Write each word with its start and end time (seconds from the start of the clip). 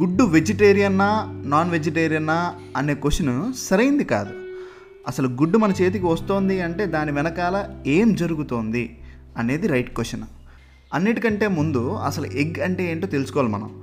గుడ్డు 0.00 0.24
వెజిటేరియన్నా 0.24 1.42
నాన్ 1.46 1.70
వెజిటేరియన్నా 1.70 2.54
అనే 2.76 2.94
క్వశ్చన్ 2.94 3.52
సరైంది 3.52 4.04
కాదు. 4.04 4.30
అసలు 5.06 5.28
గుడ్డు 5.28 5.58
మన 5.58 5.72
చేతికి 5.82 6.06
వస్తోంది 6.06 6.60
అంటే 6.60 6.86
దాని 6.86 7.12
వెనకాల 7.12 7.64
ఏం 7.86 8.14
జరుగుతోంది 8.14 8.98
అనేది 9.36 9.66
రైట్ 9.66 9.94
క్వశ్చన్. 9.94 10.22
అన్నిటికంటే 10.94 11.48
ముందు 11.48 11.92
అసలు 11.92 12.26
ఎగ్ 12.26 12.60
అంటే 12.60 12.92
ఏంటో 12.92 13.06
తెలుసుకోవాలి 13.06 13.52
మనం. 13.52 13.82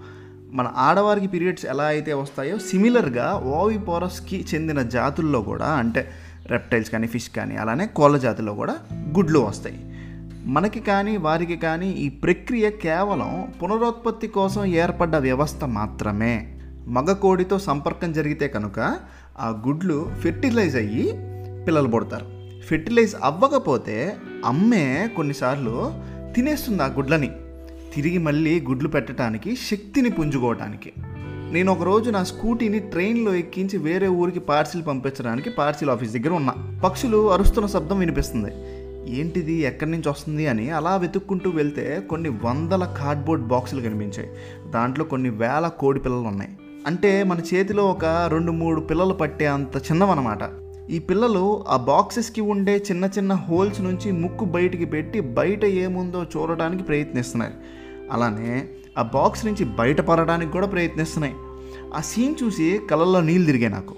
మన 0.51 0.71
ఆడవారికి 0.75 1.27
పీరియడ్స్ 1.27 1.65
ఎలా 1.65 1.83
అయితే 1.83 2.13
వస్తాయో 2.13 2.57
సిమిలర్గా 2.57 3.41
ఓవిపోరస్కి 3.45 4.45
చెందిన 4.55 4.81
జాతుల్లో 4.81 5.41
కూడా 5.41 5.65
అంటే 5.65 6.11
రెప్టైల్స్ 6.45 6.91
కానీ 6.91 7.07
ఫిష్ 7.07 7.29
కానీ 7.29 7.55
అలానే 7.55 7.85
కోళ్ళ 7.85 8.17
జాతుల్లో 8.17 8.53
కూడా 8.53 8.75
గుడ్లు 8.93 9.39
వస్తాయి. 9.39 9.92
మనకి 10.45 10.79
కానీ 10.79 11.17
వారికి 11.17 11.57
కానీ 11.57 11.91
ఈ 11.91 12.09
ప్రక్రియ 12.09 12.69
కేవలం 12.69 13.53
పునరుత్పత్తి 13.63 14.27
కోసం 14.27 14.65
ఏర్పడ్డ 14.65 15.15
వ్యవస్థ 15.15 15.63
మాత్రమే. 15.63 16.59
మగ 16.87 17.13
కోడితో 17.13 17.59
సంపర్కం 17.59 18.13
జరిగితే 18.13 18.47
కనుక 18.47 18.79
ఆ 19.39 19.63
గుడ్లు 19.67 20.11
ఫెర్టిలైజ్ 20.19 20.75
అయ్యి 20.75 21.03
పిల్లలు 21.65 21.87
పుడతారు. 21.87 22.25
ఫెర్టిలైజ్ 22.67 23.15
అవ్వకపోతే 23.23 24.15
అమ్మే 24.45 25.09
కొన్నిసార్లు 25.15 25.93
తినేస్తుంది 26.35 26.83
ఆ 26.83 26.85
గుడ్లని. 26.85 27.31
తిరిగి 27.95 28.17
మళ్ళీ 28.17 28.61
గుడ్లు 28.61 28.89
పెట్టడానికి 28.89 29.55
శక్తిని 29.55 30.09
పుంజుకోవటానికి. 30.09 30.93
నేను 31.51 31.71
ఒకరోజు 31.71 32.11
నా 32.11 32.23
స్కూటీని 32.23 32.79
ట్రైన్లో 32.79 33.33
ఎక్కించి 33.33 33.77
వేరే 33.79 34.07
ఊరికి 34.07 34.39
పార్సిల్ 34.39 34.87
పంపించడానికి 34.87 35.49
పార్సిల్ 35.49 35.89
ఆఫీస్ 35.89 36.13
దగ్గర 36.13 36.33
ఉన్నా. 36.33 36.81
పక్షులు 36.83 37.31
అరుస్తున్న 37.31 37.67
శబ్దం 37.67 37.99
వినిపిస్తుంది. 37.99 38.51
ఏంటిది 39.07 39.53
ఎక్కడి 39.53 39.91
నుంచి 39.91 40.09
వస్తుంది 40.09 40.47
అని 40.47 40.69
అలా 40.69 40.95
వెతుక్కుంటూ 40.95 41.49
వెళ్తే 41.49 42.03
కొన్ని 42.09 42.29
వందల 42.29 42.95
కార్డ్బోర్డ్ 42.97 43.45
బాక్సులు 43.45 43.81
కనిపించాయి. 43.81 44.29
దాంట్లో 44.71 45.05
కొన్ని 45.05 45.29
వేల 45.29 45.71
కోడి 45.79 45.99
పిల్లలు 45.99 46.21
ఉన్నాయి. 46.21 46.51
అంటే 46.87 47.23
మన 47.23 47.39
చేతిలో 47.53 47.85
ఒక 47.85 48.05
రెండు 48.05 48.51
మూడు 48.51 48.81
పిల్లలు 48.81 49.13
పట్టే 49.13 49.45
అంత 49.45 49.77
చిన్నవన్నమాట. 49.77 50.39
ఈ 50.89 50.99
పిల్లలు 50.99 51.63
ఆ 51.67 51.77
బాక్సెస్కి 51.77 52.41
ఉండే 52.41 52.77
చిన్న 52.77 53.05
చిన్న 53.05 53.33
హోల్స్ 53.33 53.81
నుంచి 53.81 54.11
ముక్కు 54.11 54.45
బయటికి 54.45 54.85
పెట్టి 54.85 55.19
బయట 55.19 55.65
ఏముందో 55.65 56.23
చూడడానికి 56.23 56.83
ప్రయత్నిస్తున్నాయి. 56.83 57.53
అలానే 58.11 58.67
ఆ 58.97 59.01
బాక్స్ 59.01 59.45
నుంచి 59.45 59.65
బయటపడడానికి 59.65 60.51
కూడా 60.51 60.67
ప్రయత్నిస్తున్నాయి. 60.67 61.33
ఆ 61.95 62.01
సీన్ 62.01 62.35
చూసి 62.43 62.79
కళ్ళల్లో 62.91 63.21
నీళ్ళు 63.21 63.45
తిరిగాయి 63.45 63.73
నాకు. 63.73 63.95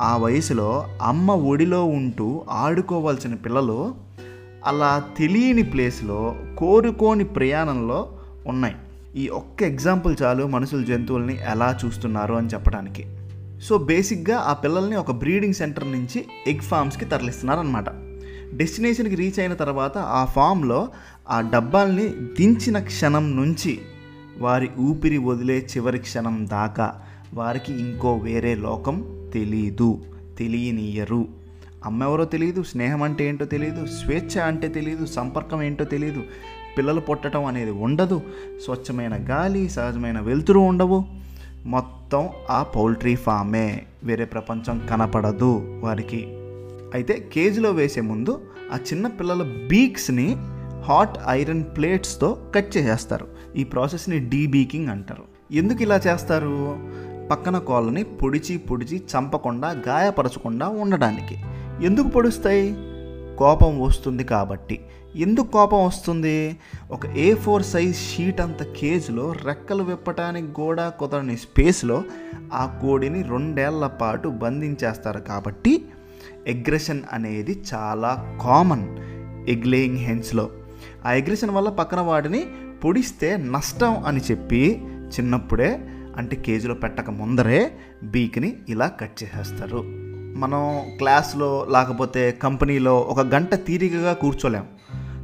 ఆ 0.00 0.16
వయసులో 0.16 0.84
అమ్మ 1.02 1.30
ఒడిలో 1.30 1.84
ఉంటూ 1.84 2.44
ఆడుకోవాల్సిన 2.50 3.34
పిల్లలు 3.34 3.94
అలా 4.64 5.02
తెలియని 5.18 5.62
ప్లేస్లో 5.62 6.36
కోరుకోని 6.58 7.24
ప్రయాణంలో 7.24 8.12
ఉన్నాయి. 8.46 8.74
ఈ 9.16 9.28
ఒక్క 9.28 9.62
ఎగ్జాంపుల్ 9.62 10.16
చాలు 10.22 10.46
మనుషులు 10.46 10.84
జంతువుల్ని 10.84 11.38
ఎలా 11.42 11.78
చూస్తున్నారు 11.84 12.34
అని 12.34 12.46
చెప్పడానికి. 12.46 13.04
సో 13.62 13.78
బేసిక్గా 13.78 14.38
ఆ 14.38 14.52
పిల్లల్ని 14.52 14.96
ఒక 14.96 15.10
బ్రీడింగ్ 15.10 15.54
సెంటర్ 15.54 15.92
నుంచి 15.92 16.24
ఎగ్ 16.46 16.60
ఫామ్స్కి 16.60 17.04
తరలిస్తున్నారనమాట 17.04 17.84
డెస్టినేషన్కి 18.54 19.14
రీచ్ 19.14 19.40
అయిన 19.40 19.54
తర్వాత 19.54 19.98
ఆ 19.98 20.24
ఫామ్లో 20.24 20.88
ఆ 21.30 21.40
డబ్బాల్ని 21.40 22.08
దించిన 22.08 22.78
క్షణం 22.78 23.36
నుంచి 23.36 23.78
వారి 24.38 24.68
ఊపిరి 24.78 25.18
వదిలే 25.18 25.66
చివరి 25.76 25.98
క్షణం 25.98 26.46
దాకా 26.52 26.94
వారికి 27.34 27.72
ఇంకో 27.72 28.16
వేరే 28.16 28.54
లోకం 28.54 29.28
తెలీదు 29.34 30.00
తెలియనియరు. 30.38 31.43
అమ్మెవరో 31.84 32.24
తెలియదు 32.24 32.62
స్నేహం 32.62 33.02
అంటే 33.02 33.24
ఏంటో 33.24 33.44
తెలియదు 33.44 33.86
స్వేచ్ఛ 33.86 34.40
అంటే 34.40 34.68
తెలియదు 34.68 35.06
సంపర్కం 35.06 35.62
ఏంటో 35.62 35.84
తెలియదు 35.84 36.22
పిల్లలు 36.78 37.00
పుట్టడం 37.00 37.44
అనేది 37.44 37.70
ఉండదు. 37.70 38.22
స్వచ్ఛమైన 38.64 39.30
గాలి 39.30 39.68
సహజమైన 39.68 40.20
వెలుతురు 40.20 40.58
ఉండవు. 40.58 41.04
మొత్తం 41.66 42.28
ఆ 42.50 42.62
పౌల్ట్రీ 42.62 43.14
ఫామే 43.14 43.82
వేరే 44.04 44.24
ప్రపంచం 44.24 44.82
కనపడదు 44.90 45.80
వారికి. 45.80 46.26
అయితే 46.94 47.30
కేజీలో 47.32 47.70
వేసే 47.70 48.00
ముందు 48.00 48.40
ఆ 48.72 48.76
చిన్న 48.76 49.06
పిల్లల 49.06 49.42
బీక్స్ని 49.42 50.36
హాట్ 50.84 51.18
ఐరన్ 51.28 51.64
ప్లేట్స్తో 51.64 52.38
కట్ 52.54 52.76
చేసేస్తారు. 52.76 53.26
ఈ 53.56 53.64
ప్రాసెస్ని 53.64 54.18
డీబీకింగ్ 54.18 54.88
అంటారు. 54.88 55.24
ఎందుకు 55.52 55.82
ఇలా 55.82 56.00
చేస్తారు? 56.06 56.78
పక్కన 57.30 57.58
కోళ్ళని 57.58 58.04
పొడిచి 58.04 58.58
పొడిచి 58.58 58.98
చంపకుండా 58.98 59.70
గాయపరచకుండా 59.70 60.68
ఉండడానికి. 60.68 61.36
ఎందుకు 61.82 62.08
పొడుస్తాయి? 62.08 62.76
కోపం 63.38 63.80
వస్తుంది 63.80 64.24
కాబట్టి. 64.24 64.80
ఎందుకు 65.16 65.46
కోపం 65.46 65.84
వస్తుంది? 65.84 66.56
ఒక 66.90 67.06
ఏ 67.06 67.34
ఫోర్ 67.34 67.62
సైజ్ 67.62 67.96
షీట్ 67.96 68.40
అంత 68.40 68.62
కేజ్లో 68.62 69.32
రెక్కలు 69.44 69.82
విప్పటానికి 69.82 70.52
కూడా 70.52 70.88
కుదరని 70.88 71.36
స్పేస్లో 71.36 72.02
ఆ 72.54 72.78
కోడిని 72.82 73.22
రెండేళ్ళ 73.22 73.86
పాటు 73.86 74.28
బంధించేస్తారు 74.28 75.18
కాబట్టి 75.18 75.84
ఎగ్రెషన్ 76.46 77.02
అనేది 77.12 77.62
చాలా 77.74 78.38
కామన్ 78.42 78.98
ఎగ్లేయింగ్ 79.48 79.98
హెన్స్లో. 79.98 80.50
ఆ 81.06 81.12
ఎగ్రెషన్ 81.12 81.50
వల్ల 81.50 81.68
పక్కన 81.68 82.00
వాడిని 82.00 82.46
పొడిస్తే 82.84 83.36
నష్టం 83.36 84.04
అని 84.04 84.20
చెప్పి 84.30 84.82
చిన్నప్పుడే 84.86 85.88
అంటే 86.16 86.36
కేజీలో 86.36 86.74
పెట్టక 86.74 87.10
ముందరే 87.10 87.72
బీక్ని 88.04 88.56
ఇలా 88.68 88.86
కట్ 88.86 89.22
చేసేస్తారు. 89.22 90.13
మనం 90.36 90.80
క్లాస్లో 90.98 91.66
లేకపోతే 91.70 92.30
కంపెనీలో 92.30 93.00
ఒక 93.00 93.20
గంట 93.20 93.54
తీరికగా 93.54 94.12
కూర్చోలేం. 94.12 94.64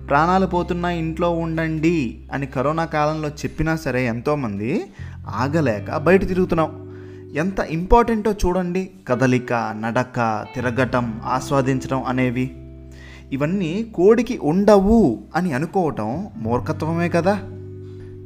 ప్రాణాలు 0.09 0.47
పోతున్నా 0.47 0.91
ఇంట్లో 0.91 1.31
ఉండండి 1.31 2.28
అని 2.32 2.47
కరోనా 2.47 2.84
కాలంలో 2.84 3.28
చెప్పినా 3.28 3.76
సరే 3.76 4.06
ఎంతోమంది 4.06 4.84
ఆగలేక 5.28 5.97
బయట 5.97 6.28
తిరుగుతున్నాం. 6.28 6.97
ఎంత 7.34 7.59
ఇంపార్టెంటో 7.60 8.32
చూడండి. 8.32 8.91
కదలిక 9.09 9.53
నడక 9.53 10.47
తిరగటం 10.54 11.20
ఆస్వాదించడం 11.25 12.04
అనేవి. 12.04 12.56
ఇవన్నీ 13.32 13.87
కోడికి 13.94 14.38
ఉండవు 14.43 15.19
అని 15.37 15.53
అనుకోవటం 15.53 16.28
మూర్ఖత్వమే 16.37 17.09
కదా. 17.09 17.41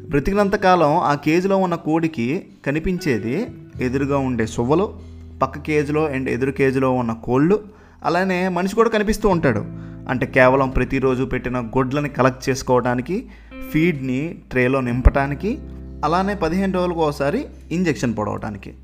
బ్రతికినంతకాలం 0.08 0.96
ఆ 0.96 1.14
కేజీలో 1.14 1.56
ఉన్న 1.56 1.74
కోడికి 1.74 2.46
కనిపించేది 2.66 3.46
ఎదురుగా 3.80 4.18
ఉండే 4.18 4.46
సువ్వలు. 4.46 5.13
పక్క 5.42 5.58
కేజీలో 5.58 6.06
అండ్ 6.06 6.28
ఎదురు 6.28 6.50
కేజీలో 6.50 6.92
ఉన్న 6.92 7.12
కోళ్ళు 7.12 7.60
అలానే 8.04 8.48
మనిషి 8.48 8.74
కూడా 8.74 8.88
కనిపిస్తూ 8.88 9.28
ఉంటాడు. 9.28 9.64
అంటే 10.08 10.26
కేవలం 10.26 10.68
ప్రతిరోజు 10.68 11.24
పెట్టిన 11.24 11.60
గొడ్లని 11.60 12.08
కలెక్ట్ 12.08 12.48
చేసుకోవడానికి 12.48 13.26
ఫీడ్ని 13.70 14.38
ట్రేలో 14.50 14.80
నింపటానికి 14.80 15.58
అలానే 16.04 16.34
పదిహేను 16.34 16.72
రోజులకు 16.72 17.00
ఒకసారి 17.00 17.44
ఇంజెక్షన్ 17.72 18.14
పొడవటానికి. 18.18 18.74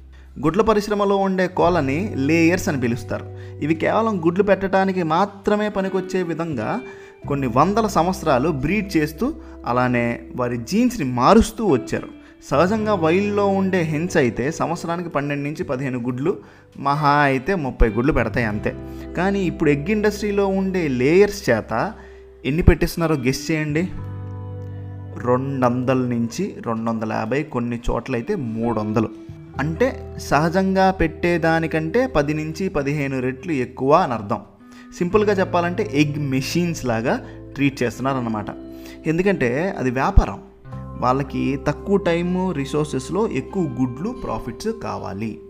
గుడ్ల 0.41 0.61
పరిశ్రమలో 0.61 1.17
ఉండే 1.17 1.47
కోళ్ళని 1.47 2.13
లేయర్స్ 2.17 2.69
అని 2.69 2.81
పిలుస్తారు. 2.81 3.39
ఇవి 3.63 3.75
కేవలం 3.75 4.27
గుడ్లు 4.27 4.45
పెట్టడానికి 4.45 5.03
మాత్రమే 5.03 5.69
పనికొచ్చే 5.69 6.23
విధంగా 6.23 6.81
కొన్ని 7.29 7.47
వందల 7.47 7.87
సంవత్సరాలు 7.87 8.49
బ్రీడ్ 8.49 8.97
చేస్తూ 8.97 9.35
అలానే 9.67 10.23
వారి 10.37 10.57
జీన్స్ని 10.57 11.13
మారుస్తూ 11.13 11.67
వచ్చారు. 11.67 12.20
సహజంగా 12.45 12.95
వైల్డ్లో 12.95 13.47
ఉండే 13.47 13.81
హెన్స్ 13.81 14.17
అయితే 14.17 14.51
సంవత్సరానికి 14.51 15.09
పన్నెండు 15.09 15.45
నుంచి 15.45 15.65
పదిహేను 15.65 15.99
గుడ్లు 15.99 16.37
మహా 16.79 17.11
అయితే 17.11 17.55
ముప్పై 17.55 17.89
గుడ్లు 17.89 18.13
పెడతాయి 18.13 18.47
అంతే. 18.47 18.77
కానీ 19.17 19.41
ఇప్పుడు 19.41 19.71
ఎగ్ 19.71 19.91
ఇండస్ట్రీలో 19.91 20.47
ఉండే 20.47 20.89
లేయర్స్ 20.89 21.51
చేత 21.51 21.93
ఎన్ని 22.45 22.63
పెట్టిస్తున్నారో 22.63 23.17
గెస్ 23.17 23.51
చేయండి. 23.51 23.89
రెండు 25.27 25.67
వందల 25.67 25.97
నుంచి 25.97 26.57
రెండు 26.67 26.91
వందల 26.91 27.13
యాభై 27.13 27.43
కొన్ని 27.43 27.81
చోట్లయితే 27.91 28.35
మూడు 28.35 28.81
వందలు 28.81 29.09
అంటే 29.59 30.15
సహజంగా 30.19 30.91
పెట్టేదానికంటే 30.91 32.07
పది 32.07 32.35
నుంచి 32.35 32.69
పదిహేను 32.69 33.21
రెట్లు 33.21 33.53
ఎక్కువ 33.53 33.93
అని 33.93 34.13
అర్థం. 34.13 34.39
సింపుల్గా 34.99 35.33
చెప్పాలంటే 35.33 35.91
ఎగ్ 35.93 36.19
మెషిన్స్ 36.19 36.87
లాగా 36.87 37.27
ట్రీట్ 37.55 37.83
చేస్తున్నారన్నమాట. 37.83 38.47
ఎందుకంటే 39.07 39.75
అది 39.79 39.91
వ్యాపారం. 39.91 40.50
వాళ్ళకి 41.01 41.59
తక్కువ 41.67 41.97
టైము 41.97 42.53
రిసోర్సెస్లో 42.53 43.29
ఎక్కువ 43.29 43.63
గుడ్లు 43.63 44.11
ప్రాఫిట్స్ 44.11 44.69
కావాలి. 44.83 45.41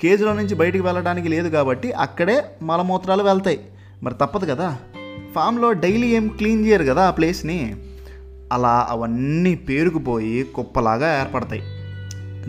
కేజీలో 0.00 0.32
నుంచి 0.32 0.54
బయటికి 0.54 0.84
వెళ్ళడానికి 0.84 1.28
లేదు 1.28 1.48
కాబట్టి 1.48 1.92
అక్కడే 1.92 2.44
మలమూత్రాలు 2.62 3.22
వెళ్తాయి. 3.22 3.60
మరి 4.02 4.14
తప్పదు 4.14 4.50
కదా. 4.50 4.76
ఫామ్లో 5.34 5.72
డైలీ 5.72 6.06
ఏం 6.06 6.28
క్లీన్ 6.28 6.66
చేయరు 6.66 6.84
కదా 6.84 7.08
ఆ 7.08 7.10
ప్లేస్ని 7.10 7.76
అలా 8.52 8.86
అవన్నీ 8.90 9.54
పేరుకుపోయి 9.54 10.42
కుప్పలాగా 10.42 11.20
ఏర్పడతాయి. 11.20 11.62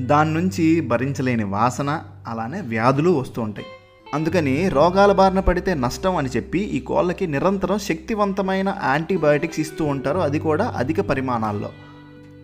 దాని 0.06 0.33
నుంచి 0.33 0.81
భరించలేని 0.81 1.44
వాసన 1.44 2.01
అలానే 2.27 2.62
వ్యాధులు 2.62 3.12
వస్తూ 3.12 3.42
ఉంటాయి. 3.42 3.68
అందుకని 4.13 4.69
రోగాల 4.69 5.12
బారిన 5.12 5.39
పడితే 5.39 5.74
నష్టం 5.74 6.15
అని 6.15 6.30
చెప్పి 6.30 6.59
ఈ 6.59 6.80
కోళ్ళకి 6.80 7.27
నిరంతరం 7.27 7.80
శక్తివంతమైన 7.80 8.75
యాంటీబయాటిక్స్ 8.83 9.59
ఇస్తూ 9.59 9.86
ఉంటారు. 9.86 10.19
అది 10.19 10.39
కూడా 10.39 10.74
అధిక 10.77 11.01
పరిమాణాల్లో. 11.01 11.69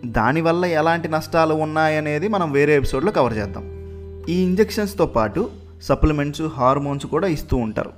దానివల్ల 0.06 0.64
ఎలాంటి 0.64 1.08
నష్టాలు 1.08 1.54
ఉన్నాయనేది 1.54 2.28
మనం 2.28 2.52
వేరే 2.52 2.76
ఎపిసోడ్లో 2.76 3.12
కవర్ 3.12 3.38
చేద్దాం. 3.38 3.64
ఈ 4.28 4.42
ఇంజెక్షన్స్తో 4.42 5.06
పాటు 5.06 5.50
సప్లిమెంట్స్ 5.82 6.42
హార్మోన్స్ 6.42 7.06
కూడా 7.06 7.26
ఇస్తూ 7.26 7.56
ఉంటారు. 7.56 7.90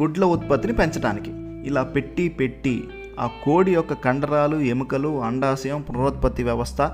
గుడ్ల 0.00 0.24
ఉత్పత్తిని 0.24 0.72
పెంచడానికి 0.72 1.30
ఇలా 1.68 1.82
పెట్టి 1.82 2.28
పెట్టి 2.28 2.84
ఆ 3.20 3.28
కోడి 3.44 3.74
యొక్క 3.74 3.92
కండరాలు 3.92 4.56
ఎముకలు 4.56 5.22
అండాశయం 5.22 5.80
పునరుత్పత్తి 5.80 6.42
వ్యవస్థ 6.42 6.90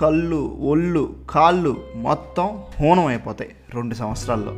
కళ్ళు 0.00 0.58
ఒళ్ళు 0.60 1.14
కాళ్ళు 1.30 1.76
మొత్తం 1.96 2.58
హోనం 2.80 3.06
అయిపోతాయి 3.06 3.50
రెండు 3.74 3.94
సంవత్సరాల్లో. 3.94 4.52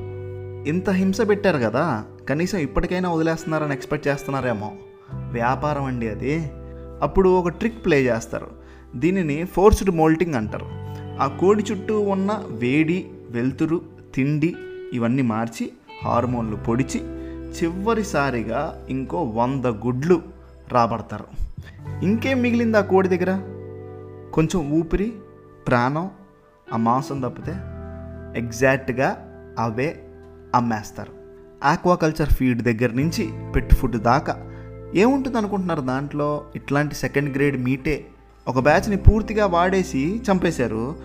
ఇంత 0.71 0.91
హింస 0.91 1.21
పెట్టారు 1.29 1.59
కదా 1.59 2.05
కనీసం 2.29 2.59
ఇప్పటికైనా 2.59 3.13
వదిలేస్తున్నారని 3.13 3.73
ఎక్స్పెక్ట్ 3.73 4.09
చేస్తున్నారేమో. 4.09 4.73
వ్యాపారం 5.13 5.85
అండి 5.85 6.09
అది. 6.09 6.51
అప్పుడు 7.03 7.29
ఒక 7.29 7.49
ట్రిక్ 7.49 7.85
ప్లే 7.85 8.03
చేస్తారు. 8.03 8.58
దీనిని 8.97 9.45
ఫోర్స్డ్ 9.45 9.91
మోల్టింగ్ 9.91 10.35
అంటారు. 10.35 10.67
ఆ 11.23 11.27
కోడి 11.27 11.65
చుట్టూ 11.73 12.01
ఉన్న 12.01 12.45
వేడి 12.51 13.11
వెలుతురు 13.31 13.81
తిండి 14.15 14.55
ఇవన్నీ 14.93 15.23
మార్చి 15.23 15.73
హార్మోన్లు 16.05 16.57
పొడిచి 16.57 17.01
చివరిసారిగా 17.51 18.87
ఇంకో 18.89 19.23
వంద 19.23 19.65
గుడ్లు 19.65 20.23
రాబడతారు. 20.69 21.25
ఇంకేం 22.03 22.41
మిగిలింది 22.41 22.79
ఆ 22.79 22.81
కోడి 22.81 23.09
దగ్గర? 23.09 23.41
కొంచెం 24.35 24.71
ఊపిరి 24.71 25.13
ప్రాణం 25.67 26.11
ఆ 26.73 26.77
మాంసం 26.77 27.21
తప్పితే 27.21 27.53
ఎగ్జాక్ట్గా 28.37 29.25
అవే 29.59 30.05
అమ్మేస్తారు. 30.55 31.13
ఆక్వాకల్చర్ 31.65 32.29
ఫీడ్ 32.29 32.63
దగ్గర 32.63 32.95
నుంచి 32.95 33.53
పెట్ 33.53 33.75
ఫుడ్ 33.75 33.97
దాకా 33.97 34.45
ఏముంటుంది 34.95 35.39
అనుకుంటున్నారు 35.39 35.81
దాంట్లో? 35.81 36.45
ఇట్లాంటి 36.57 36.95
సెకండ్ 36.95 37.37
గ్రేడ్ 37.37 37.65
మీటే 37.65 38.07
ఒక 38.49 38.59
బ్యాచ్ని 38.59 38.97
పూర్తిగా 38.97 39.47
వాడేసి 39.47 40.23
చంపేశారు. 40.33 40.97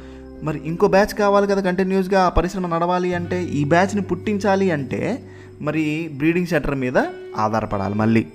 మరి 0.43 0.61
ఇంకో 0.65 0.87
బ్యాచ్ 0.87 1.13
కావాలి 1.15 1.47
కదా 1.47 1.61
కంటిన్యూస్గా 1.61 2.23
ఆ 2.23 2.29
పరిశ్రమ 2.29 2.75
నడవాలి 2.75 3.13
అంటే 3.13 3.43
ఈ 3.43 3.63
బ్యాచ్ని 3.63 4.01
పుట్టించాలి 4.01 4.71
అంటే 4.71 5.29
మరి 5.61 6.09
బ్రీడింగ్ 6.13 6.47
సెంటర్ 6.47 6.75
మీద 6.75 6.97
ఆధారపడాలి 7.37 7.95
మళ్ళీ. 7.95 8.25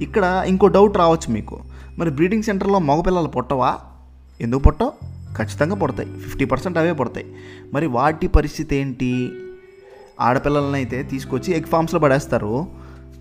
ఇక్కడ 0.00 0.44
ఇంకో 0.46 0.68
డౌట్ 0.68 0.96
రావచ్చు 0.96 1.32
మీకు. 1.32 1.60
మరి 1.98 2.10
బ్రీడింగ్ 2.10 2.42
సెంటర్లో 2.42 2.78
మగపిల్లలు 2.78 3.26
పుట్టవా? 3.26 3.78
ఎందుకు 4.40 4.60
పుట్టవు? 4.60 4.92
ఖచ్చితంగా 5.36 5.74
పుడతాయి. 5.74 6.08
ఫిఫ్టీ 6.08 6.44
పర్సెంట్ 6.44 6.78
అవే 6.78 6.92
పుడతాయి. 6.92 7.26
మరి 7.74 7.86
వాటి 7.86 8.26
పరిస్థితి 8.26 8.76
ఏంటి? 8.76 9.30
ఆడపిల్లలని 10.20 10.74
అయితే 10.74 11.02
తీసుకొచ్చి 11.02 11.56
ఎగ్ 11.56 11.64
ఫామ్స్లో 11.64 12.00
పడేస్తారు. 12.00 12.66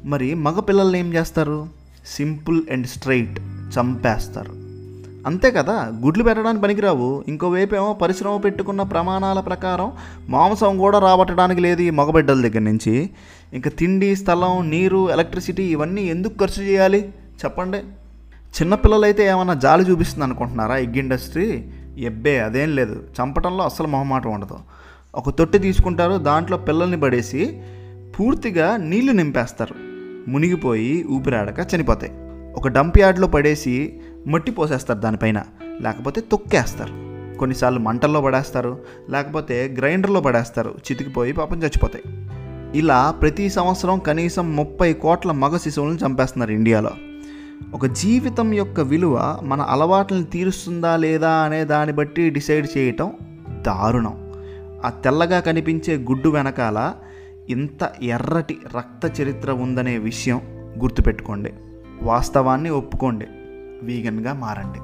మరి 0.06 0.34
మగ 0.34 0.60
పిల్లల్ని 0.60 1.00
ఏం 1.00 1.14
చేస్తారు? 1.14 1.68
సింపుల్ 2.08 2.64
అండ్ 2.72 2.88
స్ట్రైట్ 2.88 3.40
చంపేస్తారు. 3.80 4.61
అంతే 5.28 5.52
కదా? 5.52 5.92
గుడ్లు 6.06 6.24
పెట్టడానికి 6.24 6.64
పనికిరావు. 6.64 7.24
ఇంకోవైపేమో 7.28 7.94
పరిశ్రమ 7.94 8.38
పెట్టుకున్న 8.38 8.82
ప్రమాణాల 8.82 9.40
ప్రకారం 9.40 9.92
మాంసం 10.30 10.78
కూడా 10.78 11.00
రాబట్టడానికి 11.00 11.62
లేదు 11.62 11.82
ఈ 11.82 11.90
మగబిడ్డల 11.90 12.42
దగ్గర 12.42 12.60
నుంచి. 12.60 13.10
ఇంకా 13.54 13.70
తిండి 13.70 14.16
స్థలం 14.16 14.70
నీరు 14.70 15.12
ఎలక్ట్రిసిటీ 15.12 15.64
ఇవన్నీ 15.64 16.02
ఎందుకు 16.02 16.46
ఖర్చు 16.46 16.64
చేయాలి? 16.64 17.14
చెప్పండి. 17.46 17.78
చిన్నపిల్లలైతే 18.52 19.26
ఏమన్నా 19.28 19.54
జాలి 19.54 19.84
చూపిస్తుంది 19.84 20.24
అనుకుంటున్నారా 20.24 20.78
ఎగ్ 20.78 20.98
ఇండస్ట్రీ? 20.98 21.66
ఎబ్బే 21.98 22.40
అదేం 22.40 22.76
లేదు. 22.76 23.04
చంపటంలో 23.22 23.64
అస్సలు 23.64 23.88
మొహమాటం 23.88 24.32
ఉండదు. 24.32 24.56
ఒక 25.16 25.30
తొట్టి 25.30 25.60
తీసుకుంటారు 25.60 26.18
దాంట్లో 26.18 26.58
పిల్లల్ని 26.58 27.00
పడేసి 27.00 27.62
పూర్తిగా 28.20 28.78
నీళ్ళు 28.78 29.12
నింపేస్తారు. 29.12 29.76
మునిగిపోయి 30.30 31.06
ఊపిరాడక 31.10 31.68
చనిపోతాయి. 31.76 32.12
ఒక 32.54 32.68
డంప్ 32.68 33.00
యార్డ్లో 33.00 33.28
పడేసి 33.28 34.01
మట్టి 34.28 34.52
పోసేస్తారు 34.52 35.00
దానిపైన. 35.00 35.44
లేకపోతే 35.82 36.22
తొక్కేస్తారు. 36.22 37.12
కొన్నిసార్లు 37.38 37.80
మంటల్లో 37.80 38.22
పడేస్తారు. 38.22 38.80
లేకపోతే 39.10 39.76
గ్రైండర్లో 39.78 40.22
పడేస్తారు. 40.22 40.70
చితికిపోయి 40.70 41.32
పాపం 41.32 41.64
చచ్చిపోతాయి. 41.64 42.28
ఇలా 42.80 43.12
ప్రతి 43.12 43.50
సంవత్సరం 43.50 44.00
కనీసం 44.00 44.56
ముప్పై 44.56 44.94
కోట్ల 44.94 45.32
మగ 45.32 45.58
శిశువులను 45.58 45.98
చంపేస్తున్నారు 46.06 46.52
ఇండియాలో. 46.52 46.92
ఒక 47.74 47.86
జీవితం 47.86 48.54
యొక్క 48.54 48.80
విలువ 48.80 49.40
మన 49.44 49.62
అలవాట్లను 49.62 50.24
తీరుస్తుందా 50.24 50.98
లేదా 50.98 51.32
అనే 51.32 51.66
దాన్ని 51.66 51.96
బట్టి 51.96 52.30
డిసైడ్ 52.30 52.68
చేయటం 52.78 53.12
దారుణం. 53.50 54.32
ఆ 54.86 54.90
తెల్లగా 54.90 55.40
కనిపించే 55.40 55.98
గుడ్డు 55.98 56.30
వెనకాల 56.30 56.94
ఇంత 57.50 57.92
ఎర్రటి 58.02 58.58
రక్త 58.78 59.22
చరిత్ర 59.22 59.52
ఉందనే 59.52 59.98
విషయం 59.98 60.42
గుర్తుపెట్టుకోండి. 60.82 61.54
వాస్తవాన్ని 62.02 62.70
ఒప్పుకోండి. 62.70 63.26
వీగన్గా 63.84 64.34
మారండి. 64.34 64.82